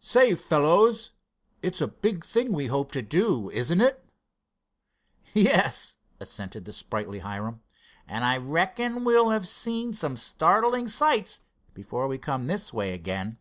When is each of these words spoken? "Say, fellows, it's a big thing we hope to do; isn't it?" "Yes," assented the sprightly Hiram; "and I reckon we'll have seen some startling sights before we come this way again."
"Say, 0.00 0.34
fellows, 0.34 1.12
it's 1.60 1.82
a 1.82 1.86
big 1.86 2.24
thing 2.24 2.54
we 2.54 2.68
hope 2.68 2.90
to 2.92 3.02
do; 3.02 3.50
isn't 3.50 3.82
it?" 3.82 4.02
"Yes," 5.34 5.98
assented 6.18 6.64
the 6.64 6.72
sprightly 6.72 7.18
Hiram; 7.18 7.60
"and 8.08 8.24
I 8.24 8.38
reckon 8.38 9.04
we'll 9.04 9.28
have 9.28 9.46
seen 9.46 9.92
some 9.92 10.16
startling 10.16 10.88
sights 10.88 11.42
before 11.74 12.08
we 12.08 12.16
come 12.16 12.46
this 12.46 12.72
way 12.72 12.94
again." 12.94 13.36